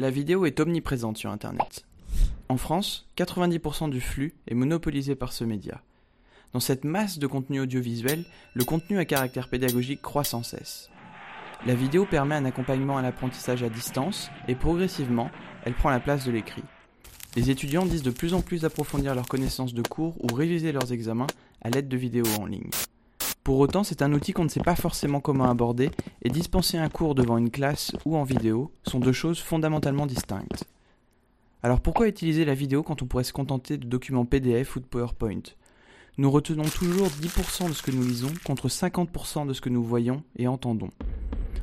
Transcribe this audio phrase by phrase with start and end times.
[0.00, 1.84] La vidéo est omniprésente sur Internet.
[2.48, 5.82] En France, 90% du flux est monopolisé par ce média.
[6.52, 8.24] Dans cette masse de contenu audiovisuel,
[8.54, 10.88] le contenu à caractère pédagogique croît sans cesse.
[11.66, 15.32] La vidéo permet un accompagnement à l'apprentissage à distance et progressivement,
[15.64, 16.62] elle prend la place de l'écrit.
[17.34, 20.92] Les étudiants disent de plus en plus approfondir leurs connaissances de cours ou réviser leurs
[20.92, 21.26] examens
[21.60, 22.70] à l'aide de vidéos en ligne.
[23.48, 25.90] Pour autant, c'est un outil qu'on ne sait pas forcément comment aborder
[26.20, 30.64] et dispenser un cours devant une classe ou en vidéo sont deux choses fondamentalement distinctes.
[31.62, 34.84] Alors pourquoi utiliser la vidéo quand on pourrait se contenter de documents PDF ou de
[34.84, 35.40] PowerPoint?
[36.18, 39.82] Nous retenons toujours 10% de ce que nous lisons contre 50% de ce que nous
[39.82, 40.90] voyons et entendons.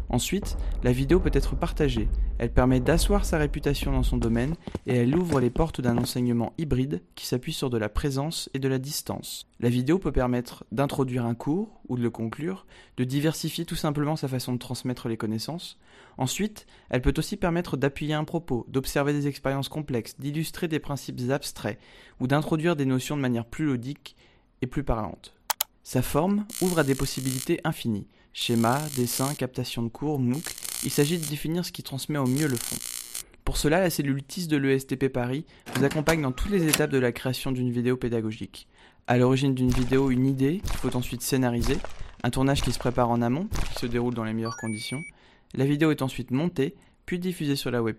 [0.09, 2.07] Ensuite, la vidéo peut être partagée.
[2.37, 4.55] Elle permet d'asseoir sa réputation dans son domaine
[4.87, 8.59] et elle ouvre les portes d'un enseignement hybride qui s'appuie sur de la présence et
[8.59, 9.47] de la distance.
[9.59, 12.65] La vidéo peut permettre d'introduire un cours ou de le conclure,
[12.97, 15.79] de diversifier tout simplement sa façon de transmettre les connaissances.
[16.17, 21.21] Ensuite, elle peut aussi permettre d'appuyer un propos, d'observer des expériences complexes, d'illustrer des principes
[21.29, 21.79] abstraits
[22.19, 24.15] ou d'introduire des notions de manière plus ludique
[24.61, 25.35] et plus parlante.
[25.87, 28.07] Sa forme ouvre à des possibilités infinies.
[28.33, 30.43] Schéma, dessin, captation de cours, MOOC,
[30.83, 32.75] il s'agit de définir ce qui transmet au mieux le fond.
[33.43, 36.97] Pour cela, la cellule TIS de l'ESTP Paris vous accompagne dans toutes les étapes de
[36.97, 38.67] la création d'une vidéo pédagogique.
[39.05, 41.77] À l'origine d'une vidéo, une idée qu'il faut ensuite scénariser,
[42.23, 45.03] un tournage qui se prépare en amont, qui se déroule dans les meilleures conditions.
[45.53, 46.73] La vidéo est ensuite montée,
[47.05, 47.97] puis diffusée sur la web